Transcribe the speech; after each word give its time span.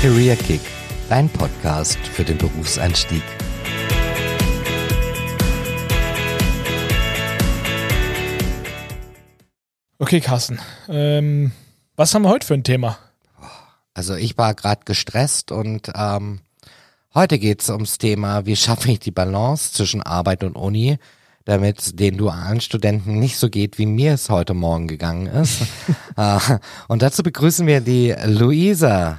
Career 0.00 0.36
Kick, 0.36 0.60
dein 1.08 1.28
Podcast 1.28 1.98
für 1.98 2.22
den 2.22 2.38
Berufseinstieg. 2.38 3.22
Okay, 9.98 10.20
Carsten. 10.20 10.60
Ähm, 10.88 11.50
was 11.96 12.14
haben 12.14 12.22
wir 12.22 12.28
heute 12.28 12.46
für 12.46 12.54
ein 12.54 12.62
Thema? 12.62 12.96
Also 13.92 14.14
ich 14.14 14.38
war 14.38 14.54
gerade 14.54 14.82
gestresst 14.84 15.50
und 15.50 15.90
ähm, 15.96 16.42
heute 17.12 17.40
geht's 17.40 17.68
ums 17.68 17.98
Thema, 17.98 18.46
wie 18.46 18.54
schaffe 18.54 18.92
ich 18.92 19.00
die 19.00 19.10
Balance 19.10 19.72
zwischen 19.72 20.04
Arbeit 20.04 20.44
und 20.44 20.54
Uni, 20.54 20.98
damit 21.44 21.98
den 21.98 22.16
dualen 22.16 22.60
Studenten 22.60 23.18
nicht 23.18 23.36
so 23.36 23.50
geht, 23.50 23.78
wie 23.78 23.86
mir 23.86 24.12
es 24.14 24.30
heute 24.30 24.54
Morgen 24.54 24.86
gegangen 24.86 25.26
ist. 25.26 25.62
äh, 26.16 26.38
und 26.86 27.02
dazu 27.02 27.24
begrüßen 27.24 27.66
wir 27.66 27.80
die 27.80 28.14
Luisa. 28.24 29.18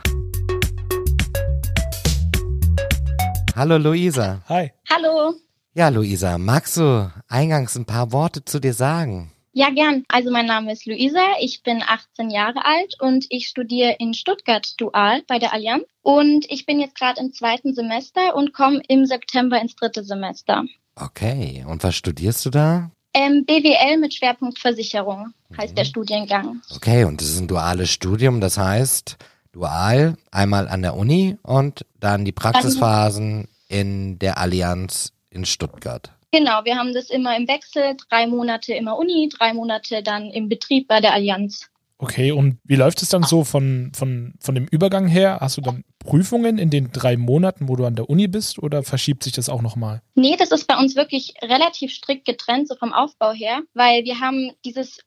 Hallo 3.60 3.76
Luisa. 3.78 4.42
Hi. 4.48 4.72
Hallo. 4.90 5.34
Ja, 5.74 5.90
Luisa, 5.90 6.38
magst 6.38 6.78
du 6.78 7.12
eingangs 7.28 7.76
ein 7.76 7.84
paar 7.84 8.14
Worte 8.14 8.46
zu 8.46 8.62
dir 8.62 8.74
sagen? 8.74 9.34
Ja, 9.52 9.70
gern. 9.70 10.06
Also 10.08 10.32
mein 10.32 10.46
Name 10.46 10.72
ist 10.72 10.86
Luisa, 10.86 11.20
ich 11.42 11.62
bin 11.62 11.84
18 11.86 12.30
Jahre 12.30 12.64
alt 12.64 12.96
und 13.02 13.26
ich 13.28 13.50
studiere 13.50 13.98
in 14.00 14.14
Stuttgart 14.14 14.66
dual 14.78 15.24
bei 15.28 15.40
der 15.40 15.52
Allianz. 15.52 15.84
Und 16.04 16.46
ich 16.50 16.66
bin 16.66 16.80
jetzt 16.80 16.96
gerade 16.98 17.20
im 17.20 17.34
zweiten 17.34 17.74
Semester 17.74 18.34
und 18.34 18.54
komme 18.54 18.82
im 18.88 19.06
September 19.06 19.62
ins 19.62 19.76
dritte 19.76 20.06
Semester. 20.06 20.64
Okay, 20.96 21.66
und 21.68 21.84
was 21.84 21.96
studierst 21.98 22.46
du 22.46 22.52
da? 22.52 22.92
Ähm, 23.14 23.44
BWL 23.46 23.98
mit 23.98 24.14
Schwerpunkt 24.14 24.58
Versicherung 24.58 25.34
heißt 25.58 25.74
Mhm. 25.74 25.76
der 25.76 25.84
Studiengang. 25.84 26.62
Okay, 26.74 27.04
und 27.04 27.20
das 27.20 27.28
ist 27.28 27.40
ein 27.42 27.50
duales 27.50 27.92
Studium, 27.92 28.40
das 28.40 28.58
heißt 28.58 29.18
dual 29.52 30.16
einmal 30.32 30.68
an 30.68 30.82
der 30.82 30.96
Uni 30.96 31.38
und 31.44 31.86
dann 32.00 32.26
die 32.26 32.32
Praxisphasen 32.32 33.48
in 33.68 34.20
der 34.20 34.38
Allianz 34.38 35.14
in 35.30 35.46
Stuttgart. 35.46 36.12
Genau, 36.32 36.64
wir 36.64 36.76
haben 36.76 36.94
das 36.94 37.10
immer 37.10 37.36
im 37.36 37.48
Wechsel, 37.48 37.98
drei 38.10 38.28
Monate 38.28 38.74
immer 38.74 38.98
Uni, 38.98 39.30
drei 39.36 39.54
Monate 39.54 40.04
dann 40.04 40.30
im 40.30 40.48
Betrieb 40.48 40.88
bei 40.88 41.02
der 41.02 41.14
Allianz. 41.14 41.70
Okay, 42.02 42.32
und 42.32 42.60
wie 42.64 42.78
läuft 42.78 43.02
es 43.02 43.10
dann 43.10 43.24
so 43.24 43.44
von, 43.44 43.92
von, 43.94 44.34
von 44.40 44.56
dem 44.56 44.68
Übergang 44.68 45.08
her? 45.08 45.40
Hast 45.42 45.58
du 45.58 45.62
dann 45.62 45.84
Prüfungen 46.00 46.58
in 46.58 46.70
den 46.70 46.94
drei 46.94 47.18
Monaten, 47.18 47.68
wo 47.68 47.76
du 47.76 47.84
an 47.84 47.96
der 47.96 48.10
Uni 48.10 48.30
bist, 48.30 48.58
oder 48.58 48.84
verschiebt 48.84 49.24
sich 49.24 49.34
das 49.34 49.50
auch 49.50 49.62
nochmal? 49.62 50.02
Nee, 50.16 50.38
das 50.38 50.52
ist 50.52 50.66
bei 50.66 50.78
uns 50.78 50.96
wirklich 50.96 51.34
relativ 51.42 51.92
strikt 51.92 52.24
getrennt, 52.24 52.70
so 52.70 52.76
vom 52.76 52.94
Aufbau 52.94 53.34
her, 53.34 53.64
weil 53.74 54.06
wir 54.06 54.22
haben 54.22 54.52
dieses 54.64 55.00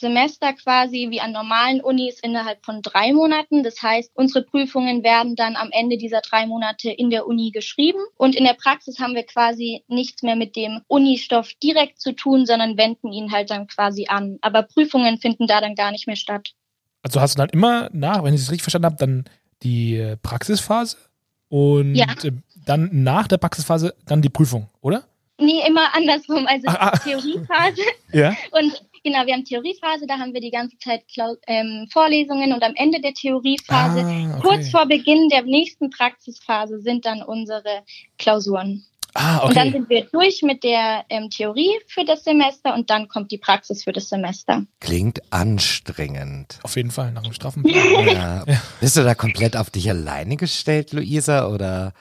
Semester 0.00 0.52
quasi 0.54 1.08
wie 1.10 1.20
an 1.20 1.32
normalen 1.32 1.80
Unis 1.80 2.18
innerhalb 2.20 2.64
von 2.64 2.82
drei 2.82 3.12
Monaten. 3.12 3.62
Das 3.62 3.80
heißt, 3.82 4.10
unsere 4.14 4.44
Prüfungen 4.44 5.04
werden 5.04 5.36
dann 5.36 5.56
am 5.56 5.68
Ende 5.70 5.96
dieser 5.98 6.20
drei 6.22 6.46
Monate 6.46 6.90
in 6.90 7.10
der 7.10 7.26
Uni 7.26 7.50
geschrieben. 7.50 8.00
Und 8.16 8.34
in 8.34 8.44
der 8.44 8.54
Praxis 8.54 8.98
haben 8.98 9.14
wir 9.14 9.24
quasi 9.24 9.84
nichts 9.88 10.22
mehr 10.22 10.36
mit 10.36 10.56
dem 10.56 10.80
Unistoff 10.88 11.50
direkt 11.62 12.00
zu 12.00 12.12
tun, 12.12 12.46
sondern 12.46 12.76
wenden 12.76 13.12
ihn 13.12 13.30
halt 13.30 13.50
dann 13.50 13.66
quasi 13.66 14.06
an. 14.08 14.38
Aber 14.40 14.62
Prüfungen 14.62 15.18
finden 15.18 15.46
da 15.46 15.60
dann 15.60 15.74
gar 15.74 15.90
nicht 15.92 16.06
mehr 16.06 16.16
statt. 16.16 16.48
Also 17.02 17.20
hast 17.20 17.34
du 17.36 17.38
dann 17.38 17.50
immer 17.50 17.88
nach, 17.92 18.24
wenn 18.24 18.34
ich 18.34 18.40
es 18.40 18.50
richtig 18.50 18.62
verstanden 18.64 18.86
habe, 18.86 18.96
dann 18.96 19.24
die 19.62 20.16
Praxisphase 20.22 20.96
und 21.48 21.94
Ja. 21.94 22.06
dann 22.66 22.88
nach 22.92 23.28
der 23.28 23.38
Praxisphase 23.38 23.94
dann 24.06 24.22
die 24.22 24.28
Prüfung, 24.28 24.68
oder? 24.80 25.04
Nee, 25.38 25.62
immer 25.66 25.94
andersrum. 25.94 26.46
Also 26.46 26.68
Ah, 26.68 26.90
ah. 26.92 26.98
Theoriephase 26.98 27.82
Ja. 28.12 28.36
Und 28.50 28.82
genau, 29.04 29.26
wir 29.26 29.34
haben 29.34 29.44
Theoriephase, 29.44 30.06
da 30.06 30.18
haben 30.18 30.32
wir 30.34 30.40
die 30.40 30.50
ganze 30.50 30.78
Zeit 30.78 31.02
Klau 31.12 31.34
ähm, 31.46 31.88
Vorlesungen 31.92 32.52
und 32.52 32.62
am 32.62 32.74
Ende 32.76 33.00
der 33.00 33.14
Theoriephase, 33.14 34.00
Ah, 34.00 34.36
okay. 34.38 34.40
kurz 34.42 34.70
vor 34.70 34.86
Beginn 34.86 35.28
der 35.28 35.42
nächsten 35.42 35.90
Praxisphase, 35.90 36.80
sind 36.80 37.04
dann 37.06 37.22
unsere 37.22 37.82
Klausuren. 38.18 38.84
Ah, 39.14 39.38
Und 39.38 39.56
dann 39.56 39.68
okay. 39.68 39.78
sind 39.78 39.88
wir 39.90 40.04
durch 40.12 40.40
mit 40.42 40.62
der 40.62 41.04
ähm, 41.08 41.30
Theorie 41.30 41.72
für 41.88 42.04
das 42.04 42.22
Semester 42.22 42.74
und 42.74 42.90
dann 42.90 43.08
kommt 43.08 43.32
die 43.32 43.38
Praxis 43.38 43.82
für 43.82 43.90
das 43.92 44.08
Semester. 44.08 44.64
Klingt 44.78 45.20
anstrengend. 45.32 46.60
Auf 46.62 46.76
jeden 46.76 46.92
Fall, 46.92 47.10
nach 47.10 47.22
dem 47.24 47.32
Strafenplan. 47.32 48.06
Ja. 48.06 48.44
Bist 48.80 48.96
du 48.96 49.02
da 49.02 49.14
komplett 49.16 49.56
auf 49.56 49.70
dich 49.70 49.90
alleine 49.90 50.36
gestellt, 50.36 50.92
Luisa, 50.92 51.48
oder? 51.48 51.92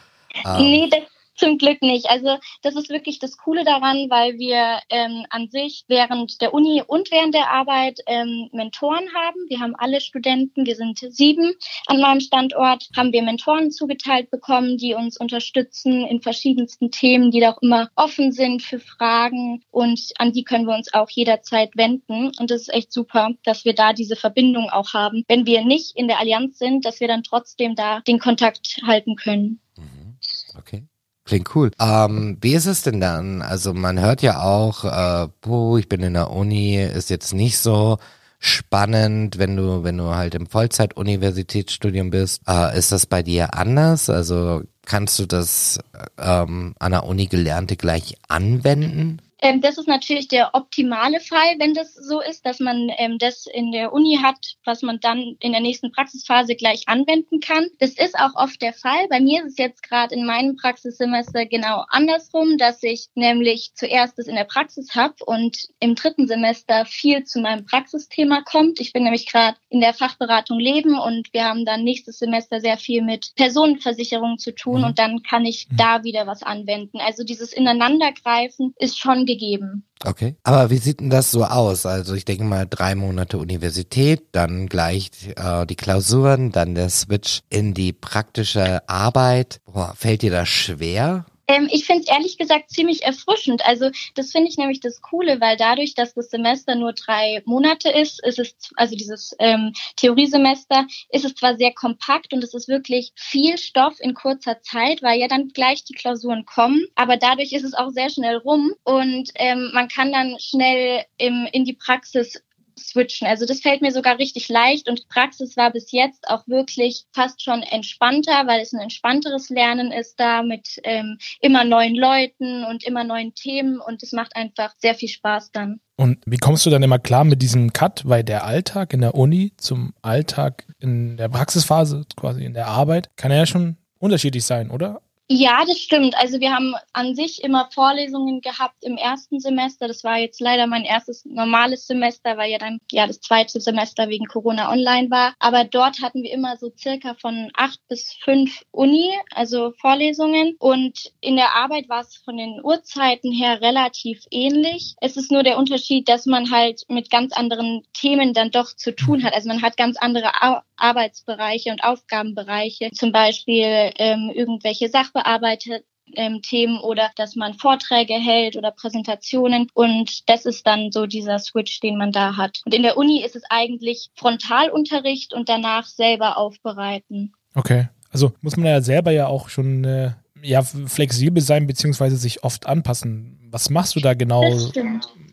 ähm, 0.45 0.57
Nee, 0.69 0.89
das 0.91 0.99
zum 1.39 1.57
Glück 1.57 1.81
nicht. 1.81 2.09
Also 2.09 2.37
das 2.61 2.75
ist 2.75 2.89
wirklich 2.89 3.19
das 3.19 3.37
Coole 3.37 3.63
daran, 3.63 4.09
weil 4.09 4.37
wir 4.37 4.79
ähm, 4.89 5.25
an 5.29 5.49
sich 5.49 5.85
während 5.87 6.41
der 6.41 6.53
Uni 6.53 6.83
und 6.85 7.11
während 7.11 7.33
der 7.33 7.49
Arbeit 7.49 7.99
ähm, 8.05 8.49
Mentoren 8.51 9.05
haben. 9.13 9.39
Wir 9.47 9.59
haben 9.59 9.75
alle 9.75 10.01
Studenten, 10.01 10.65
wir 10.65 10.75
sind 10.75 10.99
sieben 10.99 11.53
an 11.87 11.99
meinem 11.99 12.19
Standort, 12.19 12.89
haben 12.95 13.13
wir 13.13 13.23
Mentoren 13.23 13.71
zugeteilt 13.71 14.29
bekommen, 14.29 14.77
die 14.77 14.93
uns 14.93 15.17
unterstützen 15.17 16.05
in 16.05 16.21
verschiedensten 16.21 16.91
Themen, 16.91 17.31
die 17.31 17.39
da 17.39 17.51
auch 17.51 17.61
immer 17.61 17.89
offen 17.95 18.31
sind 18.31 18.61
für 18.61 18.79
Fragen 18.79 19.63
und 19.71 20.11
an 20.17 20.33
die 20.33 20.43
können 20.43 20.65
wir 20.65 20.75
uns 20.75 20.93
auch 20.93 21.09
jederzeit 21.09 21.75
wenden. 21.75 22.31
Und 22.37 22.51
das 22.51 22.61
ist 22.61 22.73
echt 22.73 22.91
super, 22.91 23.31
dass 23.43 23.65
wir 23.65 23.73
da 23.73 23.93
diese 23.93 24.15
Verbindung 24.15 24.69
auch 24.69 24.93
haben. 24.93 25.23
Wenn 25.27 25.45
wir 25.45 25.63
nicht 25.63 25.95
in 25.95 26.07
der 26.07 26.19
Allianz 26.19 26.57
sind, 26.57 26.85
dass 26.85 26.99
wir 26.99 27.07
dann 27.07 27.23
trotzdem 27.23 27.75
da 27.75 28.01
den 28.01 28.19
Kontakt 28.19 28.79
halten 28.85 29.15
können. 29.15 29.59
Mhm. 29.77 30.17
Okay. 30.57 30.83
Klingt 31.29 31.55
cool. 31.55 31.69
Ähm, 31.79 32.39
wie 32.41 32.55
ist 32.55 32.65
es 32.65 32.81
denn 32.81 32.99
dann? 32.99 33.43
Also 33.43 33.75
man 33.75 33.99
hört 33.99 34.23
ja 34.23 34.41
auch, 34.41 34.83
äh, 34.83 35.27
puh, 35.41 35.77
ich 35.77 35.87
bin 35.87 36.01
in 36.01 36.15
der 36.15 36.31
Uni, 36.31 36.83
ist 36.83 37.11
jetzt 37.11 37.35
nicht 37.35 37.59
so 37.59 37.99
spannend, 38.39 39.37
wenn 39.37 39.55
du, 39.55 39.83
wenn 39.83 39.95
du 39.95 40.15
halt 40.15 40.33
im 40.33 40.47
Vollzeit-Universitätsstudium 40.47 42.09
bist. 42.09 42.41
Äh, 42.47 42.75
ist 42.75 42.91
das 42.91 43.05
bei 43.05 43.21
dir 43.21 43.53
anders? 43.53 44.09
Also 44.09 44.63
kannst 44.87 45.19
du 45.19 45.27
das 45.27 45.77
ähm, 46.17 46.73
an 46.79 46.93
der 46.93 47.03
Uni 47.03 47.27
Gelernte 47.27 47.75
gleich 47.75 48.15
anwenden? 48.27 49.21
Ähm, 49.41 49.61
das 49.61 49.77
ist 49.77 49.87
natürlich 49.87 50.27
der 50.27 50.53
optimale 50.53 51.19
Fall, 51.19 51.55
wenn 51.59 51.73
das 51.73 51.93
so 51.93 52.21
ist, 52.21 52.45
dass 52.45 52.59
man 52.59 52.89
ähm, 52.97 53.17
das 53.19 53.45
in 53.45 53.71
der 53.71 53.93
Uni 53.93 54.19
hat, 54.21 54.55
was 54.65 54.81
man 54.81 54.99
dann 54.99 55.35
in 55.39 55.51
der 55.51 55.61
nächsten 55.61 55.91
Praxisphase 55.91 56.55
gleich 56.55 56.83
anwenden 56.87 57.39
kann. 57.39 57.67
Das 57.79 57.91
ist 57.91 58.15
auch 58.19 58.35
oft 58.35 58.61
der 58.61 58.73
Fall. 58.73 59.07
Bei 59.09 59.19
mir 59.19 59.41
ist 59.45 59.51
es 59.53 59.57
jetzt 59.57 59.83
gerade 59.83 60.13
in 60.15 60.25
meinem 60.25 60.57
Praxissemester 60.57 61.45
genau 61.45 61.85
andersrum, 61.89 62.57
dass 62.57 62.83
ich 62.83 63.07
nämlich 63.15 63.71
zuerst 63.75 64.19
es 64.19 64.27
in 64.27 64.35
der 64.35 64.43
Praxis 64.43 64.95
habe 64.95 65.15
und 65.25 65.57
im 65.79 65.95
dritten 65.95 66.27
Semester 66.27 66.85
viel 66.85 67.23
zu 67.23 67.39
meinem 67.39 67.65
Praxisthema 67.65 68.41
kommt. 68.41 68.79
Ich 68.79 68.93
bin 68.93 69.03
nämlich 69.03 69.25
gerade 69.25 69.57
in 69.69 69.79
der 69.81 69.93
Fachberatung 69.93 70.59
Leben 70.59 70.97
und 70.99 71.31
wir 71.33 71.45
haben 71.45 71.65
dann 71.65 71.83
nächstes 71.83 72.19
Semester 72.19 72.59
sehr 72.59 72.77
viel 72.77 73.01
mit 73.01 73.33
Personenversicherungen 73.35 74.37
zu 74.37 74.53
tun 74.53 74.79
Mhm. 74.81 74.83
und 74.87 74.99
dann 74.99 75.23
kann 75.23 75.45
ich 75.45 75.67
Mhm. 75.69 75.77
da 75.77 76.03
wieder 76.03 76.27
was 76.27 76.43
anwenden. 76.43 76.99
Also 76.99 77.23
dieses 77.23 77.53
Ineinandergreifen 77.53 78.73
ist 78.77 78.99
schon 78.99 79.25
gegeben. 79.29 79.85
Okay. 80.03 80.35
Aber 80.43 80.69
wie 80.69 80.77
sieht 80.77 80.99
denn 80.99 81.09
das 81.09 81.31
so 81.31 81.43
aus? 81.45 81.85
Also 81.85 82.15
ich 82.15 82.25
denke 82.25 82.43
mal 82.43 82.65
drei 82.69 82.95
Monate 82.95 83.37
Universität, 83.37 84.23
dann 84.31 84.67
gleich 84.67 85.11
äh, 85.35 85.65
die 85.65 85.75
Klausuren, 85.75 86.51
dann 86.51 86.75
der 86.75 86.89
Switch 86.89 87.41
in 87.49 87.73
die 87.73 87.93
praktische 87.93 88.87
Arbeit. 88.89 89.61
Boah, 89.65 89.93
fällt 89.95 90.21
dir 90.21 90.31
das 90.31 90.49
schwer? 90.49 91.25
Ähm, 91.49 91.67
ich 91.71 91.85
finde 91.85 92.03
es 92.03 92.07
ehrlich 92.07 92.37
gesagt 92.37 92.69
ziemlich 92.69 93.03
erfrischend. 93.03 93.65
Also 93.65 93.89
das 94.13 94.31
finde 94.31 94.49
ich 94.49 94.57
nämlich 94.57 94.79
das 94.79 95.01
Coole, 95.01 95.41
weil 95.41 95.57
dadurch, 95.57 95.95
dass 95.95 96.13
das 96.13 96.29
Semester 96.29 96.75
nur 96.75 96.93
drei 96.93 97.41
Monate 97.45 97.89
ist, 97.89 98.23
ist 98.23 98.37
es, 98.37 98.55
also 98.75 98.95
dieses 98.95 99.35
ähm, 99.39 99.73
Theoriesemester, 99.95 100.85
ist 101.09 101.25
es 101.25 101.33
zwar 101.33 101.57
sehr 101.57 101.73
kompakt 101.73 102.33
und 102.33 102.43
es 102.43 102.53
ist 102.53 102.67
wirklich 102.67 103.11
viel 103.15 103.57
Stoff 103.57 103.95
in 103.99 104.13
kurzer 104.13 104.61
Zeit, 104.61 105.01
weil 105.01 105.19
ja 105.19 105.27
dann 105.27 105.47
gleich 105.49 105.83
die 105.83 105.95
Klausuren 105.95 106.45
kommen, 106.45 106.85
aber 106.93 107.17
dadurch 107.17 107.51
ist 107.51 107.63
es 107.63 107.73
auch 107.73 107.89
sehr 107.89 108.11
schnell 108.11 108.37
rum 108.37 108.75
und 108.83 109.31
ähm, 109.35 109.71
man 109.73 109.87
kann 109.87 110.11
dann 110.11 110.37
schnell 110.39 111.03
im, 111.17 111.47
in 111.51 111.65
die 111.65 111.73
Praxis 111.73 112.43
switchen. 112.79 113.27
Also 113.27 113.45
das 113.45 113.61
fällt 113.61 113.81
mir 113.81 113.91
sogar 113.91 114.17
richtig 114.17 114.49
leicht 114.49 114.89
und 114.89 115.07
Praxis 115.09 115.55
war 115.57 115.71
bis 115.71 115.91
jetzt 115.91 116.27
auch 116.27 116.47
wirklich 116.47 117.05
fast 117.13 117.43
schon 117.43 117.61
entspannter, 117.61 118.47
weil 118.47 118.61
es 118.61 118.73
ein 118.73 118.79
entspannteres 118.79 119.49
Lernen 119.49 119.91
ist 119.91 120.19
da 120.19 120.41
mit 120.41 120.79
ähm, 120.83 121.17
immer 121.41 121.63
neuen 121.63 121.95
Leuten 121.95 122.63
und 122.63 122.83
immer 122.83 123.03
neuen 123.03 123.33
Themen 123.35 123.79
und 123.79 124.03
es 124.03 124.11
macht 124.11 124.35
einfach 124.35 124.73
sehr 124.79 124.95
viel 124.95 125.09
Spaß 125.09 125.51
dann. 125.51 125.79
Und 125.95 126.19
wie 126.25 126.37
kommst 126.37 126.65
du 126.65 126.69
dann 126.69 126.81
immer 126.81 126.97
klar 126.97 127.25
mit 127.25 127.41
diesem 127.41 127.73
Cut, 127.73 128.03
weil 128.05 128.23
der 128.23 128.45
Alltag 128.45 128.93
in 128.93 129.01
der 129.01 129.15
Uni 129.15 129.51
zum 129.57 129.93
Alltag 130.01 130.65
in 130.79 131.17
der 131.17 131.27
Praxisphase, 131.27 132.05
quasi 132.15 132.45
in 132.45 132.53
der 132.53 132.67
Arbeit, 132.67 133.09
kann 133.17 133.31
ja 133.31 133.45
schon 133.45 133.75
unterschiedlich 133.99 134.45
sein, 134.45 134.71
oder? 134.71 135.01
Ja, 135.31 135.63
das 135.63 135.77
stimmt. 135.77 136.15
Also 136.17 136.39
wir 136.39 136.51
haben 136.51 136.73
an 136.91 137.13
sich 137.13 137.43
immer 137.43 137.69
Vorlesungen 137.71 138.41
gehabt 138.41 138.83
im 138.83 138.97
ersten 138.97 139.39
Semester. 139.39 139.87
Das 139.87 140.03
war 140.03 140.17
jetzt 140.17 140.41
leider 140.41 140.65
mein 140.65 140.85
erstes 140.85 141.23
normales 141.23 141.85
Semester, 141.85 142.35
weil 142.35 142.49
ja 142.51 142.57
dann 142.57 142.79
ja 142.91 143.05
das 143.05 143.21
zweite 143.21 143.61
Semester 143.61 144.09
wegen 144.09 144.25
Corona 144.25 144.71
online 144.71 145.11
war. 145.11 145.35
Aber 145.37 145.65
dort 145.65 146.01
hatten 146.01 146.23
wir 146.23 146.33
immer 146.33 146.57
so 146.57 146.71
circa 146.75 147.13
von 147.13 147.51
acht 147.53 147.79
bis 147.89 148.11
fünf 148.23 148.63
Uni, 148.71 149.11
also 149.35 149.71
Vorlesungen. 149.79 150.55
Und 150.57 151.11
in 151.21 151.35
der 151.35 151.55
Arbeit 151.55 151.89
war 151.89 152.01
es 152.01 152.17
von 152.17 152.35
den 152.35 152.59
Uhrzeiten 152.63 153.31
her 153.31 153.61
relativ 153.61 154.23
ähnlich. 154.31 154.95
Es 154.99 155.15
ist 155.15 155.31
nur 155.31 155.43
der 155.43 155.59
Unterschied, 155.59 156.09
dass 156.09 156.25
man 156.25 156.49
halt 156.49 156.85
mit 156.87 157.11
ganz 157.11 157.33
anderen 157.33 157.83
Themen 157.93 158.33
dann 158.33 158.49
doch 158.49 158.75
zu 158.75 158.95
tun 158.95 159.23
hat. 159.23 159.35
Also 159.35 159.47
man 159.47 159.61
hat 159.61 159.77
ganz 159.77 159.95
andere 159.97 160.31
Arbeitsbereiche 160.75 161.69
und 161.69 161.83
Aufgabenbereiche. 161.83 162.89
Zum 162.93 163.11
Beispiel 163.11 163.91
ähm, 163.99 164.31
irgendwelche 164.33 164.89
Sachbereiche 164.89 165.18
bearbeitet 165.19 165.85
ähm, 166.15 166.41
Themen 166.41 166.79
oder 166.79 167.11
dass 167.15 167.35
man 167.35 167.53
Vorträge 167.53 168.13
hält 168.13 168.55
oder 168.55 168.71
Präsentationen 168.71 169.67
und 169.73 170.27
das 170.29 170.45
ist 170.45 170.65
dann 170.65 170.91
so 170.91 171.05
dieser 171.05 171.39
Switch, 171.39 171.79
den 171.81 171.97
man 171.97 172.11
da 172.11 172.35
hat. 172.35 172.61
Und 172.65 172.73
in 172.73 172.83
der 172.83 172.97
Uni 172.97 173.23
ist 173.23 173.35
es 173.35 173.43
eigentlich 173.49 174.09
Frontalunterricht 174.15 175.33
und 175.33 175.49
danach 175.49 175.85
selber 175.85 176.37
aufbereiten. 176.37 177.33
Okay, 177.55 177.89
also 178.11 178.31
muss 178.41 178.57
man 178.57 178.67
ja 178.67 178.81
selber 178.81 179.11
ja 179.11 179.27
auch 179.27 179.49
schon 179.49 179.83
äh, 179.83 180.11
ja, 180.41 180.61
flexibel 180.61 181.41
sein 181.41 181.67
beziehungsweise 181.67 182.17
sich 182.17 182.43
oft 182.43 182.65
anpassen. 182.65 183.39
Was 183.51 183.69
machst 183.69 183.95
du 183.95 183.99
da 183.99 184.13
genau, 184.13 184.43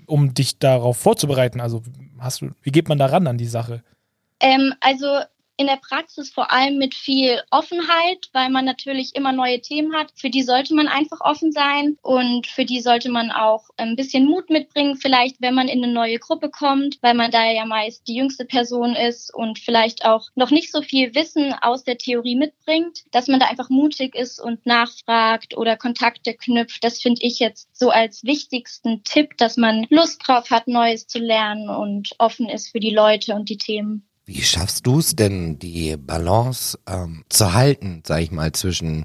um 0.07 0.35
dich 0.35 0.59
darauf 0.59 0.97
vorzubereiten? 0.97 1.61
Also 1.61 1.83
hast 2.19 2.41
du, 2.41 2.51
wie 2.63 2.71
geht 2.71 2.89
man 2.89 2.99
da 2.99 3.07
ran 3.07 3.27
an 3.27 3.39
die 3.39 3.47
Sache? 3.47 3.83
Ähm, 4.41 4.75
also 4.81 5.07
in 5.57 5.67
der 5.67 5.77
Praxis 5.77 6.31
vor 6.31 6.53
allem 6.53 6.77
mit 6.77 6.95
viel 6.95 7.43
Offenheit, 7.51 8.29
weil 8.33 8.51
man 8.51 8.65
natürlich 8.65 9.15
immer 9.15 9.33
neue 9.33 9.61
Themen 9.61 9.95
hat. 9.95 10.13
Für 10.15 10.29
die 10.29 10.43
sollte 10.43 10.75
man 10.75 10.89
einfach 10.89 11.21
offen 11.21 11.53
sein 11.53 11.97
und 12.03 12.47
für 12.47 12.65
die 12.65 12.81
sollte 12.81 13.11
man 13.11 13.31
auch 13.31 13.71
ein 13.77 13.97
bisschen 13.97 14.27
Mut 14.27 14.51
mitbringen, 14.51 14.97
vielleicht 14.97 15.41
wenn 15.41 15.55
man 15.55 15.69
in 15.69 15.83
eine 15.83 15.93
neue 15.93 16.19
Gruppe 16.19 16.51
kommt, 16.51 16.99
weil 17.01 17.15
man 17.15 17.31
da 17.31 17.51
ja 17.51 17.65
meist 17.65 18.07
die 18.07 18.17
jüngste 18.17 18.45
Person 18.45 18.95
ist 18.95 19.35
und 19.35 19.59
vielleicht 19.59 20.05
auch 20.05 20.29
noch 20.35 20.51
nicht 20.51 20.71
so 20.71 20.83
viel 20.83 21.15
Wissen 21.15 21.55
aus 21.55 21.85
der 21.85 21.99
Theorie 21.99 22.37
mitbringt, 22.37 23.05
dass 23.11 23.29
man 23.29 23.41
da 23.41 23.47
einfach 23.47 23.71
mutig 23.71 24.15
ist 24.15 24.39
und 24.39 24.67
nachfragt 24.67 25.57
oder 25.57 25.77
Kontakte 25.77 26.35
knüpft. 26.35 26.85
Das 26.85 27.01
finde 27.01 27.23
ich 27.23 27.39
jetzt 27.39 27.75
so 27.75 27.91
als 27.91 28.25
wichtigsten 28.25 29.05
Tipp, 29.05 29.37
dass 29.39 29.57
man 29.57 29.87
Lust 29.89 30.21
drauf 30.27 30.51
hat, 30.51 30.69
Neues 30.69 31.07
zu 31.07 31.19
lernen 31.19 31.71
und 31.71 32.11
offen 32.19 32.49
ist 32.49 32.71
für 32.71 32.81
die 32.81 32.95
Leute 32.95 33.35
und 33.35 33.49
die 33.49 33.59
Themen. 33.59 34.07
Wie 34.29 34.43
schaffst 34.43 34.85
du 34.89 34.99
es 34.99 35.15
denn, 35.15 35.61
die 35.61 35.97
Balance 35.97 36.77
ähm, 36.89 37.25
zu 37.29 37.55
halten, 37.55 38.03
sag 38.05 38.23
ich 38.23 38.33
mal, 38.33 38.51
zwischen 38.51 39.05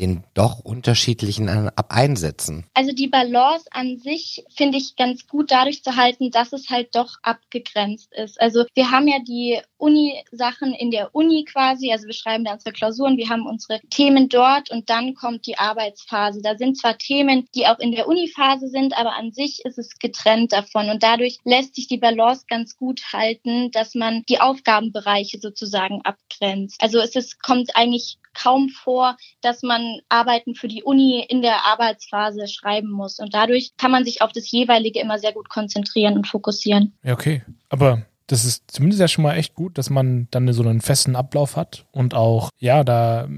den 0.00 0.24
doch 0.34 0.60
unterschiedlichen 0.60 1.48
Einsätzen? 1.88 2.64
Also 2.74 2.92
die 2.92 3.08
Balance 3.08 3.66
an 3.70 3.98
sich 3.98 4.44
finde 4.54 4.78
ich 4.78 4.96
ganz 4.96 5.26
gut 5.26 5.50
dadurch 5.50 5.84
zu 5.84 5.96
halten, 5.96 6.30
dass 6.30 6.52
es 6.52 6.70
halt 6.70 6.94
doch 6.94 7.16
abgegrenzt 7.22 8.12
ist. 8.14 8.40
Also 8.40 8.64
wir 8.74 8.90
haben 8.90 9.06
ja 9.06 9.18
die 9.20 9.60
Uni-Sachen 9.76 10.72
in 10.74 10.90
der 10.90 11.14
Uni 11.14 11.44
quasi, 11.44 11.92
also 11.92 12.06
wir 12.06 12.14
schreiben 12.14 12.44
da 12.44 12.54
unsere 12.54 12.72
Klausuren, 12.72 13.16
wir 13.16 13.28
haben 13.28 13.46
unsere 13.46 13.80
Themen 13.90 14.28
dort 14.28 14.70
und 14.70 14.90
dann 14.90 15.14
kommt 15.14 15.46
die 15.46 15.58
Arbeitsphase. 15.58 16.40
Da 16.42 16.56
sind 16.56 16.78
zwar 16.78 16.98
Themen, 16.98 17.46
die 17.54 17.66
auch 17.66 17.78
in 17.78 17.92
der 17.92 18.08
Uni-Phase 18.08 18.68
sind, 18.68 18.96
aber 18.96 19.16
an 19.16 19.32
sich 19.32 19.64
ist 19.64 19.78
es 19.78 19.98
getrennt 19.98 20.52
davon 20.52 20.88
und 20.90 21.02
dadurch 21.02 21.38
lässt 21.44 21.74
sich 21.74 21.88
die 21.88 21.98
Balance 21.98 22.44
ganz 22.48 22.76
gut 22.76 23.02
halten, 23.12 23.70
dass 23.70 23.94
man 23.94 24.22
die 24.28 24.40
Aufgabenbereiche 24.40 25.38
sozusagen 25.40 26.00
abgrenzt. 26.02 26.80
Also 26.80 26.98
es 26.98 27.16
ist, 27.16 27.42
kommt 27.42 27.76
eigentlich 27.76 28.18
kaum 28.40 28.68
vor, 28.68 29.16
dass 29.40 29.62
man 29.62 30.00
Arbeiten 30.08 30.54
für 30.54 30.68
die 30.68 30.82
Uni 30.82 31.24
in 31.28 31.42
der 31.42 31.66
Arbeitsphase 31.66 32.48
schreiben 32.48 32.90
muss. 32.90 33.18
Und 33.18 33.34
dadurch 33.34 33.72
kann 33.76 33.90
man 33.90 34.04
sich 34.04 34.22
auf 34.22 34.32
das 34.32 34.50
jeweilige 34.50 35.00
immer 35.00 35.18
sehr 35.18 35.32
gut 35.32 35.48
konzentrieren 35.48 36.16
und 36.16 36.26
fokussieren. 36.26 36.94
Ja, 37.02 37.14
okay. 37.14 37.42
Aber 37.68 38.02
das 38.26 38.44
ist 38.44 38.70
zumindest 38.70 39.00
ja 39.00 39.08
schon 39.08 39.22
mal 39.22 39.36
echt 39.36 39.54
gut, 39.54 39.76
dass 39.76 39.90
man 39.90 40.28
dann 40.30 40.52
so 40.52 40.62
einen 40.62 40.80
festen 40.80 41.16
Ablauf 41.16 41.56
hat 41.56 41.86
und 41.92 42.14
auch, 42.14 42.50
ja, 42.58 42.84
da 42.84 43.28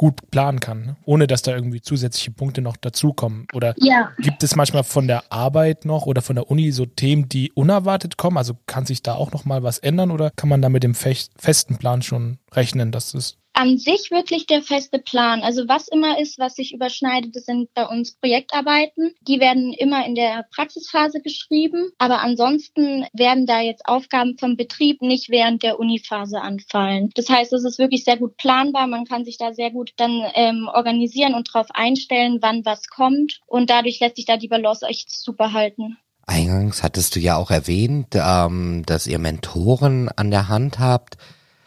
gut 0.00 0.30
planen 0.30 0.60
kann, 0.60 0.80
ne? 0.80 0.96
ohne 1.04 1.26
dass 1.26 1.42
da 1.42 1.54
irgendwie 1.54 1.82
zusätzliche 1.82 2.30
Punkte 2.30 2.62
noch 2.62 2.78
dazukommen? 2.78 3.46
Oder 3.52 3.74
ja. 3.76 4.12
gibt 4.16 4.42
es 4.42 4.56
manchmal 4.56 4.82
von 4.82 5.06
der 5.06 5.30
Arbeit 5.30 5.84
noch 5.84 6.06
oder 6.06 6.22
von 6.22 6.36
der 6.36 6.50
Uni 6.50 6.72
so 6.72 6.86
Themen, 6.86 7.28
die 7.28 7.52
unerwartet 7.52 8.16
kommen? 8.16 8.38
Also 8.38 8.54
kann 8.64 8.86
sich 8.86 9.02
da 9.02 9.12
auch 9.12 9.30
noch 9.32 9.44
mal 9.44 9.62
was 9.62 9.76
ändern 9.76 10.10
oder 10.10 10.30
kann 10.30 10.48
man 10.48 10.62
da 10.62 10.70
mit 10.70 10.84
dem 10.84 10.94
festen 10.94 11.76
Plan 11.76 12.00
schon 12.00 12.38
rechnen, 12.50 12.92
dass 12.92 13.12
es 13.12 13.36
an 13.60 13.76
sich 13.76 14.10
wirklich 14.10 14.46
der 14.46 14.62
feste 14.62 14.98
Plan. 14.98 15.42
Also 15.42 15.68
was 15.68 15.86
immer 15.88 16.18
ist, 16.18 16.38
was 16.38 16.54
sich 16.54 16.72
überschneidet, 16.72 17.36
das 17.36 17.44
sind 17.44 17.74
bei 17.74 17.86
uns 17.86 18.12
Projektarbeiten. 18.12 19.14
Die 19.28 19.38
werden 19.38 19.74
immer 19.74 20.06
in 20.06 20.14
der 20.14 20.46
Praxisphase 20.54 21.20
geschrieben, 21.20 21.90
aber 21.98 22.22
ansonsten 22.22 23.04
werden 23.12 23.44
da 23.44 23.60
jetzt 23.60 23.84
Aufgaben 23.84 24.38
vom 24.38 24.56
Betrieb 24.56 25.02
nicht 25.02 25.28
während 25.28 25.62
der 25.62 25.78
Uniphase 25.78 26.40
anfallen. 26.40 27.10
Das 27.14 27.28
heißt, 27.28 27.52
es 27.52 27.64
ist 27.64 27.78
wirklich 27.78 28.04
sehr 28.04 28.16
gut 28.16 28.38
planbar. 28.38 28.86
Man 28.86 29.04
kann 29.04 29.26
sich 29.26 29.36
da 29.36 29.52
sehr 29.52 29.70
gut 29.70 29.92
dann 29.98 30.22
ähm, 30.34 30.66
organisieren 30.72 31.34
und 31.34 31.50
darauf 31.52 31.66
einstellen, 31.74 32.38
wann 32.40 32.64
was 32.64 32.86
kommt. 32.86 33.40
Und 33.46 33.68
dadurch 33.68 34.00
lässt 34.00 34.16
sich 34.16 34.24
da 34.24 34.38
die 34.38 34.48
Balance 34.48 34.86
echt 34.86 35.10
super 35.10 35.52
halten. 35.52 35.98
Eingangs 36.26 36.82
hattest 36.82 37.14
du 37.14 37.20
ja 37.20 37.36
auch 37.36 37.50
erwähnt, 37.50 38.14
ähm, 38.14 38.84
dass 38.86 39.06
ihr 39.06 39.18
Mentoren 39.18 40.08
an 40.08 40.30
der 40.30 40.48
Hand 40.48 40.78
habt. 40.78 41.18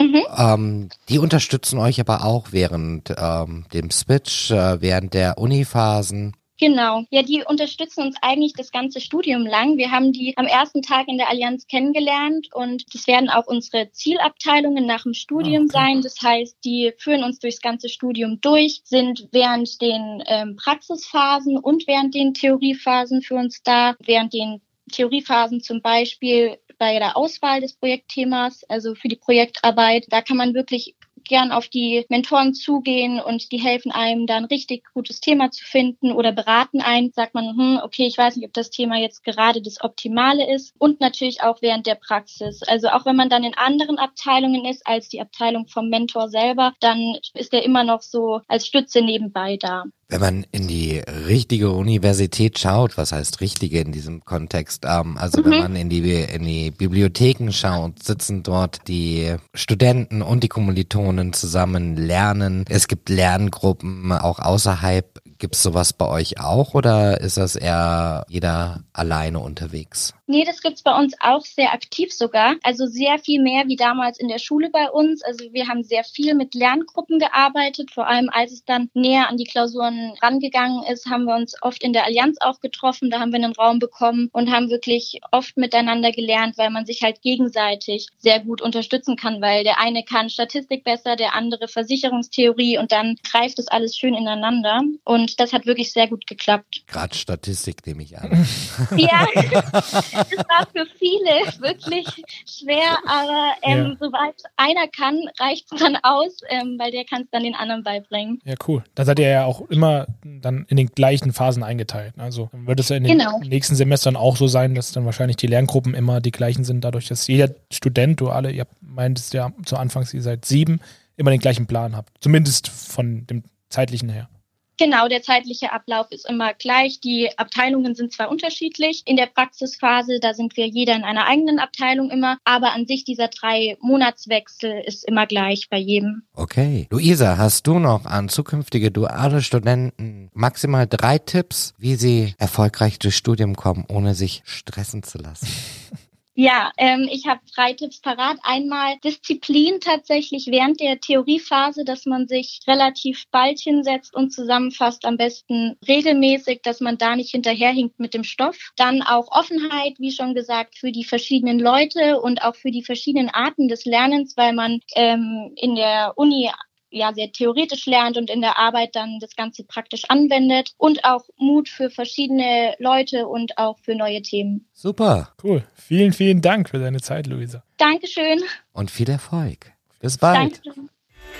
Mhm. 0.04 0.24
Ähm, 0.38 0.90
die 1.10 1.20
unterstützen 1.20 1.80
euch 1.80 2.00
aber 2.00 2.26
auch 2.26 2.48
während 2.52 3.14
ähm, 3.18 3.66
dem 3.74 3.90
Switch, 3.92 4.52
äh, 4.52 4.82
während 4.82 5.14
der 5.14 5.38
Uniphasen. 5.38 6.36
Genau. 6.60 7.04
Ja, 7.10 7.24
die 7.24 7.44
unterstützen 7.46 8.04
uns 8.04 8.16
eigentlich 8.22 8.54
das 8.54 8.72
ganze 8.72 9.02
Studium 9.02 9.46
lang. 9.46 9.78
Wir 9.78 9.92
haben 9.92 10.14
die 10.14 10.34
am 10.38 10.46
ersten 10.46 10.82
Tag 10.82 11.08
in 11.08 11.18
der 11.18 11.30
Allianz 11.30 11.68
kennengelernt 11.68 12.48
und 12.54 12.86
das 12.94 13.08
werden 13.08 13.30
auch 13.30 13.48
unsere 13.48 13.92
Zielabteilungen 13.92 14.86
nach 14.86 15.04
dem 15.04 15.14
Studium 15.14 15.64
okay. 15.64 15.74
sein. 15.74 16.02
Das 16.02 16.16
heißt, 16.22 16.58
die 16.64 16.94
führen 16.98 17.24
uns 17.24 17.40
durchs 17.40 17.60
ganze 17.60 17.90
Studium 17.90 18.40
durch, 18.40 18.82
sind 18.86 19.28
während 19.32 19.82
den 19.82 20.24
ähm, 20.28 20.56
Praxisphasen 20.56 21.58
und 21.58 21.88
während 21.88 22.14
den 22.14 22.34
Theoriephasen 22.34 23.24
für 23.24 23.36
uns 23.36 23.62
da, 23.64 23.96
während 24.00 24.34
den 24.34 24.62
Theoriephasen 24.92 25.62
zum 25.62 25.82
Beispiel 25.82 26.58
bei 26.84 27.00
der 27.00 27.16
Auswahl 27.16 27.62
des 27.62 27.78
Projektthemas, 27.78 28.66
also 28.66 28.94
für 28.94 29.08
die 29.08 29.16
Projektarbeit. 29.16 30.08
Da 30.10 30.22
kann 30.22 30.36
man 30.36 30.54
wirklich 30.54 30.96
gern 31.24 31.54
auf 31.54 31.70
die 31.70 32.06
Mentoren 32.10 32.54
zugehen 32.54 33.22
und 33.22 33.54
die 33.54 33.58
helfen 33.58 33.90
einem 33.94 34.28
da 34.28 34.36
ein 34.36 34.44
richtig 34.44 34.84
gutes 34.94 35.22
Thema 35.22 35.50
zu 35.50 35.64
finden 35.64 36.12
oder 36.12 36.34
beraten 36.34 36.82
einen. 36.82 37.14
Sagt 37.14 37.36
man, 37.36 37.58
hm, 37.58 37.80
okay, 37.82 38.06
ich 38.06 38.18
weiß 38.18 38.36
nicht, 38.36 38.46
ob 38.46 38.52
das 38.52 38.70
Thema 38.70 38.98
jetzt 38.98 39.24
gerade 39.24 39.62
das 39.62 39.82
Optimale 39.82 40.54
ist 40.54 40.76
und 40.78 41.00
natürlich 41.00 41.42
auch 41.42 41.62
während 41.62 41.88
der 41.88 41.96
Praxis. 41.96 42.64
Also 42.64 42.90
auch 42.90 43.06
wenn 43.06 43.16
man 43.16 43.30
dann 43.30 43.46
in 43.46 43.58
anderen 43.58 43.98
Abteilungen 43.98 44.66
ist 44.66 44.86
als 44.86 45.08
die 45.08 45.22
Abteilung 45.22 45.68
vom 45.68 45.88
Mentor 45.88 46.28
selber, 46.28 46.74
dann 46.82 47.18
ist 47.34 47.54
er 47.54 47.64
immer 47.64 47.86
noch 47.86 48.02
so 48.02 48.42
als 48.50 48.68
Stütze 48.68 49.02
nebenbei 49.02 49.56
da. 49.56 49.86
Wenn 50.10 50.22
man 50.22 50.46
in 50.52 50.68
die 50.68 51.00
richtige 51.28 51.72
Universität 51.72 52.60
schaut, 52.60 52.98
was 52.98 53.12
heißt 53.12 53.42
richtige 53.42 53.80
in 53.80 53.92
diesem 53.92 54.26
Kontext? 54.26 54.86
Ähm, 54.88 55.18
also 55.18 55.42
mhm. 55.42 55.46
wenn 55.46 55.60
man 55.60 55.76
in 55.76 55.90
die, 55.90 56.22
in 56.22 56.44
die 56.44 56.72
Bibliotheken 56.72 57.52
schaut, 57.52 58.04
sitzen 58.04 58.44
dort 58.44 58.88
die 58.88 59.36
Studenten 59.54 60.22
und 60.22 60.44
die 60.44 60.50
Kommilitonen 60.50 61.34
zusammen 61.34 61.96
lernen. 61.96 62.66
Es 62.70 62.88
gibt 62.88 63.10
Lerngruppen 63.10 64.12
auch 64.12 64.40
außerhalb. 64.40 65.22
Gibt 65.38 65.56
es 65.56 65.64
sowas 65.64 65.94
bei 65.94 66.08
euch 66.08 66.40
auch 66.40 66.74
oder 66.74 67.20
ist 67.20 67.38
das 67.38 67.56
eher 67.56 68.26
jeder 68.30 68.84
alleine 68.94 69.40
unterwegs? 69.40 70.14
Nee, 70.26 70.46
das 70.46 70.62
gibt's 70.62 70.84
bei 70.84 70.98
uns 70.98 71.16
auch 71.20 71.42
sehr 71.42 71.74
aktiv 71.74 72.14
sogar. 72.14 72.56
Also 72.64 72.86
sehr 72.86 73.20
viel 73.20 73.42
mehr 73.42 73.68
wie 73.68 73.76
damals 73.76 74.20
in 74.20 74.30
der 74.30 74.40
Schule 74.40 74.70
bei 74.70 74.90
uns. 74.90 75.22
Also 75.22 75.52
wir 75.52 75.68
haben 75.68 75.84
sehr 75.84 76.04
viel 76.04 76.34
mit 76.34 76.56
Lerngruppen 76.56 77.20
gearbeitet. 77.20 77.92
Vor 77.92 78.08
allem 78.08 78.30
als 78.32 78.54
es 78.54 78.64
dann 78.64 78.90
näher 78.94 79.30
an 79.30 79.38
die 79.38 79.44
Klausuren 79.44 80.14
rangegangen 80.22 80.84
ist, 80.84 81.08
haben 81.08 81.26
wir 81.26 81.36
uns 81.36 81.56
oft 81.62 81.84
in 81.84 81.92
der 81.92 82.06
Allianz 82.06 82.38
auch 82.40 82.62
getroffen. 82.62 83.10
Da 83.10 83.20
haben 83.20 83.34
wir 83.34 83.44
einen 83.44 83.54
Raum 83.54 83.80
bekommen 83.80 84.30
und 84.32 84.50
haben 84.50 84.70
wirklich 84.70 85.20
oft 85.32 85.58
miteinander 85.58 86.12
gelernt, 86.12 86.58
weil 86.58 86.70
man 86.70 86.86
sich 86.86 87.04
halt 87.04 87.22
gegenseitig 87.22 88.08
sehr 88.18 88.40
gut 88.40 88.62
unterstützen 88.62 89.18
kann, 89.18 89.42
weil 89.42 89.66
der 89.66 89.80
eine 89.80 90.04
kann 90.04 90.30
Statistik 90.30 90.86
besser, 90.86 91.18
der 91.18 91.36
andere 91.36 91.68
Versicherungstheorie 91.68 92.78
und 92.78 92.94
dann 92.94 93.18
greift 93.30 93.60
es 93.60 93.68
alles 93.68 93.98
schön 93.98 94.14
ineinander. 94.14 94.84
Und 95.04 95.40
das 95.42 95.52
hat 95.52 95.66
wirklich 95.66 95.92
sehr 95.92 96.08
gut 96.08 96.28
geklappt. 96.28 96.84
Gerade 96.88 97.14
Statistik 97.14 97.86
nehme 97.86 98.04
ich 98.04 98.18
an. 98.18 98.48
ja. 98.96 99.28
das 100.14 100.30
war 100.32 100.68
für 100.72 100.86
viele 100.98 101.62
wirklich 101.62 102.08
schwer, 102.46 102.98
aber 103.06 103.54
ähm, 103.62 103.78
ja. 103.78 103.98
sobald 104.00 104.36
einer 104.58 104.88
kann, 104.88 105.20
reicht 105.40 105.72
es 105.72 105.80
dann 105.80 105.98
aus, 106.04 106.42
ähm, 106.50 106.78
weil 106.80 106.92
der 106.92 107.06
kann 107.06 107.24
es 107.24 107.28
dann 107.32 107.44
den 107.44 107.56
anderen 107.56 107.84
beibringen. 107.84 108.40
Ja, 108.46 108.56
cool. 108.68 108.84
Da 108.96 109.06
seid 109.06 109.20
ihr 109.20 109.28
ja 109.28 109.46
auch 109.46 109.62
immer 109.70 110.08
dann 110.24 110.66
in 110.70 110.78
den 110.78 110.88
gleichen 110.88 111.34
Phasen 111.34 111.64
eingeteilt. 111.64 112.14
Also 112.18 112.50
wird 112.54 112.80
es 112.80 112.90
ja 112.90 112.98
in 112.98 113.04
den 113.04 113.18
genau. 113.18 113.40
nächsten 113.40 113.76
Semestern 113.76 114.16
auch 114.16 114.38
so 114.38 114.48
sein, 114.48 114.76
dass 114.76 114.92
dann 114.92 115.06
wahrscheinlich 115.06 115.38
die 115.38 115.48
Lerngruppen 115.48 115.94
immer 115.94 116.22
die 116.22 116.32
gleichen 116.32 116.64
sind, 116.64 116.82
dadurch, 116.84 117.08
dass 117.08 117.28
jeder 117.28 117.50
Student, 117.72 118.20
du 118.20 118.30
alle, 118.30 118.52
ihr 118.52 118.68
meintest 118.82 119.34
ja 119.34 119.52
zu 119.66 119.78
Anfangs, 119.78 120.14
ihr 120.14 120.22
seid 120.22 120.46
sieben, 120.46 120.80
immer 121.16 121.32
den 121.32 121.40
gleichen 121.40 121.68
Plan 121.68 121.96
habt. 121.96 122.12
Zumindest 122.20 122.70
von 122.70 123.26
dem 123.28 123.44
zeitlichen 123.70 124.10
her. 124.10 124.30
Genau, 124.78 125.08
der 125.08 125.22
zeitliche 125.22 125.72
Ablauf 125.72 126.12
ist 126.12 126.28
immer 126.28 126.54
gleich. 126.54 127.00
Die 127.00 127.30
Abteilungen 127.38 127.96
sind 127.96 128.12
zwar 128.12 128.30
unterschiedlich. 128.30 129.04
In 129.06 129.18
der 129.18 129.28
Praxisphase, 129.28 130.20
da 130.20 130.34
sind 130.34 130.58
wir 130.58 130.68
jeder 130.68 130.96
in 130.96 131.04
einer 131.04 131.28
eigenen 131.28 131.60
Abteilung 131.60 132.10
immer, 132.10 132.38
aber 132.44 132.74
an 132.74 132.86
sich 132.88 133.04
dieser 133.04 133.28
drei 133.28 133.78
Monatswechsel 133.82 134.84
ist 134.86 135.06
immer 135.06 135.28
gleich 135.28 135.70
bei 135.70 135.78
jedem. 135.78 136.24
Okay. 136.34 136.88
Luisa, 136.90 137.38
hast 137.38 137.68
du 137.68 137.80
noch 137.80 138.06
an 138.06 138.30
zukünftige 138.30 138.92
duale 138.92 139.42
Studenten 139.42 140.30
maximal 140.34 140.88
drei 140.88 141.20
Tipps, 141.20 141.74
wie 141.78 141.96
sie 141.96 142.34
erfolgreich 142.38 143.00
durchs 143.00 143.18
Studium 143.18 143.56
kommen, 143.56 143.86
ohne 143.88 144.16
sich 144.16 144.42
stressen 144.46 145.04
zu 145.04 145.20
lassen? 145.20 145.48
Ja, 146.36 146.72
ähm, 146.78 147.08
ich 147.12 147.28
habe 147.28 147.42
drei 147.54 147.74
Tipps 147.74 148.02
parat. 148.02 148.38
Einmal 148.42 148.98
Disziplin 149.04 149.80
tatsächlich 149.80 150.48
während 150.48 150.80
der 150.80 151.00
Theoriephase, 151.00 151.86
dass 151.86 152.08
man 152.08 152.28
sich 152.28 152.62
relativ 152.66 153.26
bald 153.30 153.60
hinsetzt 153.60 154.16
und 154.16 154.32
zusammenfasst, 154.32 155.06
am 155.06 155.18
besten 155.18 155.78
regelmäßig, 155.88 156.62
dass 156.64 156.80
man 156.80 156.98
da 156.98 157.16
nicht 157.16 157.30
hinterherhinkt 157.32 158.00
mit 158.00 158.16
dem 158.16 158.24
Stoff. 158.24 158.58
Dann 158.78 159.04
auch 159.04 159.28
Offenheit, 159.32 159.94
wie 160.00 160.12
schon 160.12 160.34
gesagt, 160.34 160.80
für 160.80 160.92
die 160.92 161.04
verschiedenen 161.04 161.60
Leute 161.60 162.20
und 162.20 162.42
auch 162.42 162.56
für 162.56 162.72
die 162.72 162.84
verschiedenen 162.84 163.30
Arten 163.30 163.68
des 163.68 163.86
Lernens, 163.86 164.36
weil 164.36 164.54
man 164.54 164.80
ähm, 164.96 165.54
in 165.56 165.76
der 165.76 166.14
Uni 166.16 166.50
ja 166.94 167.14
sehr 167.14 167.32
theoretisch 167.32 167.86
lernt 167.86 168.18
und 168.18 168.30
in 168.30 168.42
der 168.42 168.58
Arbeit 168.58 168.96
dann 168.96 169.20
das 169.20 169.36
Ganze 169.36 169.64
praktisch 169.64 170.04
anwendet 170.08 170.74
und 170.78 171.04
auch 171.04 171.24
Mut 171.38 171.68
für 171.68 171.90
verschiedene 171.90 172.76
Leute 172.80 173.28
und 173.28 173.58
auch 173.58 173.80
für 173.80 173.96
neue 173.96 174.22
Themen. 174.22 174.70
Super. 174.74 175.34
Cool. 175.44 175.64
Vielen, 175.76 176.14
vielen 176.14 176.42
Dank 176.42 176.70
für 176.70 176.80
deine 176.80 177.02
Zeit, 177.02 177.28
Luisa. 177.28 177.64
Dankeschön. 177.78 178.42
Und 178.72 178.92
viel 178.92 179.10
Erfolg. 179.10 179.74
Bis 180.00 180.18
bald. 180.18 180.38
Dankeschön. 180.38 180.90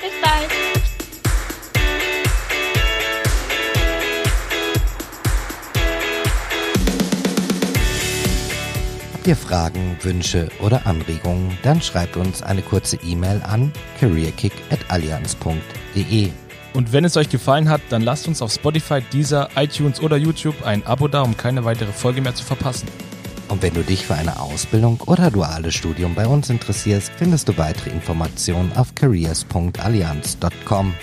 Bis 0.02 0.22
bald. 0.22 0.83
Habt 9.24 9.30
ihr 9.30 9.38
Fragen, 9.38 9.96
Wünsche 10.02 10.50
oder 10.60 10.86
Anregungen, 10.86 11.58
dann 11.64 11.82
schreibt 11.82 12.18
uns 12.18 12.44
eine 12.44 12.62
kurze 12.62 12.98
E-Mail 12.98 13.42
an 13.42 13.72
careerkick.allianz.de. 14.02 16.30
Und 16.74 16.92
wenn 16.92 17.06
es 17.06 17.16
euch 17.16 17.30
gefallen 17.30 17.70
hat, 17.70 17.80
dann 17.88 18.02
lasst 18.02 18.28
uns 18.28 18.42
auf 18.42 18.52
Spotify, 18.52 19.00
Deezer, 19.14 19.48
iTunes 19.56 20.02
oder 20.02 20.18
YouTube 20.18 20.66
ein 20.66 20.86
Abo 20.86 21.08
da, 21.08 21.22
um 21.22 21.38
keine 21.38 21.64
weitere 21.64 21.94
Folge 21.94 22.20
mehr 22.20 22.36
zu 22.36 22.44
verpassen. 22.44 22.90
Und 23.48 23.62
wenn 23.62 23.74
du 23.74 23.82
dich 23.82 24.06
für 24.06 24.16
eine 24.16 24.42
Ausbildung 24.42 25.00
oder 25.06 25.32
duales 25.32 25.74
Studium 25.74 26.16
bei 26.16 26.28
uns 26.28 26.50
interessierst, 26.50 27.14
findest 27.16 27.48
du 27.48 27.58
weitere 27.58 27.92
Informationen 27.92 28.74
auf 28.76 28.94
careers.allianz.com. 28.94 30.94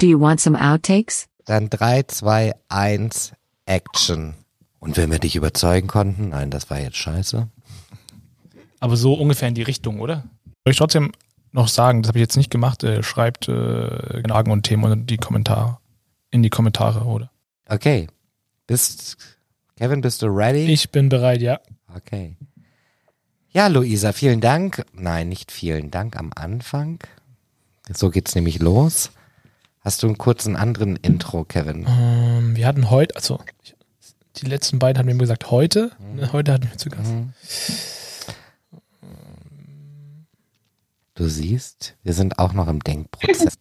Do 0.00 0.06
you 0.06 0.20
want 0.20 0.40
some 0.40 0.56
outtakes? 0.56 1.26
Dann 1.44 1.70
3, 1.70 2.04
2, 2.04 2.54
1, 2.68 3.32
Action. 3.66 4.34
Und 4.78 4.96
wenn 4.96 5.10
wir 5.10 5.18
dich 5.18 5.34
überzeugen 5.34 5.88
konnten, 5.88 6.28
nein, 6.28 6.50
das 6.50 6.70
war 6.70 6.78
jetzt 6.78 6.96
scheiße. 6.96 7.48
Aber 8.80 8.96
so 8.96 9.14
ungefähr 9.14 9.48
in 9.48 9.54
die 9.54 9.62
Richtung, 9.62 10.00
oder? 10.00 10.24
Soll 10.64 10.72
ich 10.72 10.76
trotzdem 10.76 11.12
noch 11.50 11.68
sagen, 11.68 12.02
das 12.02 12.08
habe 12.08 12.18
ich 12.18 12.22
jetzt 12.22 12.36
nicht 12.36 12.50
gemacht, 12.50 12.84
äh, 12.84 13.02
schreibt 13.02 13.48
äh, 13.48 14.22
Fragen 14.22 14.52
und 14.52 14.62
Themen 14.62 14.92
in 14.92 15.06
die 15.06 15.16
Kommentare, 15.16 15.78
in 16.30 16.42
die 16.42 16.50
Kommentare, 16.50 17.04
oder? 17.04 17.30
Okay. 17.68 18.06
Bist, 18.66 19.16
Kevin, 19.76 20.00
bist 20.00 20.22
du 20.22 20.26
ready? 20.26 20.66
Ich 20.72 20.90
bin 20.90 21.08
bereit, 21.08 21.42
ja. 21.42 21.58
Okay. 21.94 22.36
Ja, 23.50 23.66
Luisa, 23.66 24.12
vielen 24.12 24.40
Dank. 24.40 24.84
Nein, 24.92 25.30
nicht 25.30 25.50
vielen 25.50 25.90
Dank 25.90 26.16
am 26.16 26.30
Anfang. 26.36 27.00
So 27.92 28.10
geht's 28.10 28.34
nämlich 28.34 28.60
los. 28.60 29.10
Hast 29.88 30.02
du 30.02 30.06
einen 30.06 30.18
kurzen 30.18 30.54
anderen 30.54 30.96
Intro, 30.96 31.44
Kevin? 31.44 31.86
Ähm, 31.88 32.54
wir 32.54 32.66
hatten 32.66 32.90
heute, 32.90 33.16
also 33.16 33.40
die 34.36 34.44
letzten 34.44 34.78
beiden 34.78 34.98
haben 34.98 35.06
wir 35.06 35.14
gesagt 35.14 35.50
heute. 35.50 35.92
Mhm. 35.98 36.30
Heute 36.30 36.52
hatten 36.52 36.68
wir 36.70 36.76
zu 36.76 36.90
Gast. 36.90 37.10
Mhm. 37.10 37.32
Du 41.14 41.26
siehst, 41.26 41.96
wir 42.02 42.12
sind 42.12 42.38
auch 42.38 42.52
noch 42.52 42.68
im 42.68 42.80
Denkprozess. 42.80 43.54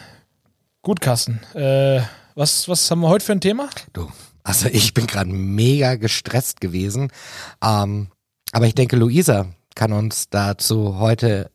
Gut, 0.82 1.02
Carsten. 1.02 1.40
Äh, 1.52 2.00
was, 2.34 2.66
was 2.66 2.90
haben 2.90 3.00
wir 3.00 3.10
heute 3.10 3.26
für 3.26 3.32
ein 3.32 3.42
Thema? 3.42 3.68
Du, 3.92 4.10
also 4.42 4.66
ich 4.66 4.94
bin 4.94 5.06
gerade 5.06 5.28
mega 5.28 5.96
gestresst 5.96 6.62
gewesen. 6.62 7.12
Ähm, 7.62 8.08
aber 8.52 8.66
ich 8.66 8.74
denke, 8.74 8.96
Luisa 8.96 9.48
kann 9.74 9.92
uns 9.92 10.30
dazu 10.30 10.98
heute 10.98 11.50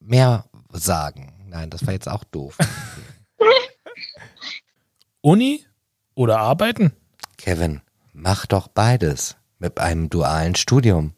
mehr 0.00 0.46
sagen. 0.72 1.32
Nein, 1.46 1.70
das 1.70 1.86
war 1.86 1.92
jetzt 1.92 2.08
auch 2.08 2.24
doof. 2.24 2.58
Uni 5.20 5.66
oder 6.14 6.38
arbeiten? 6.38 6.92
Kevin, 7.36 7.80
mach 8.12 8.46
doch 8.46 8.68
beides 8.68 9.36
mit 9.58 9.78
einem 9.78 10.10
dualen 10.10 10.54
Studium. 10.54 11.14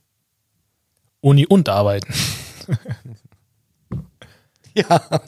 Uni 1.20 1.46
und 1.46 1.68
arbeiten. 1.68 2.12
ja. 4.74 5.20